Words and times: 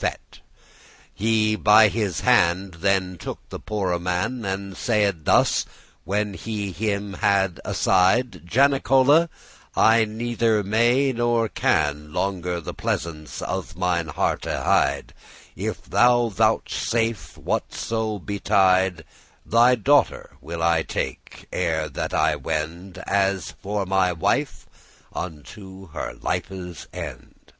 *fetched 0.00 0.40
He 1.12 1.56
by 1.56 1.90
the 1.90 2.10
hand 2.22 2.78
then 2.80 3.18
took 3.18 3.46
the 3.50 3.60
poore 3.60 3.98
man, 3.98 4.46
And 4.46 4.74
saide 4.74 5.26
thus, 5.26 5.66
when 6.04 6.32
he 6.32 6.72
him 6.72 7.12
had 7.20 7.60
aside: 7.66 8.46
"Janicola, 8.46 9.28
I 9.76 10.06
neither 10.06 10.64
may 10.64 11.12
nor 11.12 11.50
can 11.50 12.14
Longer 12.14 12.62
the 12.62 12.72
pleasance 12.72 13.42
of 13.42 13.76
mine 13.76 14.06
hearte 14.06 14.46
hide; 14.46 15.12
If 15.54 15.82
that 15.82 15.90
thou 15.90 16.28
vouchesafe, 16.30 17.36
whatso 17.36 18.18
betide, 18.20 19.04
Thy 19.44 19.74
daughter 19.74 20.38
will 20.40 20.62
I 20.62 20.82
take, 20.82 21.46
ere 21.52 21.90
that 21.90 22.14
I 22.14 22.36
wend,* 22.36 22.94
*go 22.94 23.02
As 23.06 23.52
for 23.60 23.84
my 23.84 24.12
wife, 24.14 24.64
unto 25.12 25.88
her 25.90 26.14
life's 26.14 26.86
end. 26.94 27.52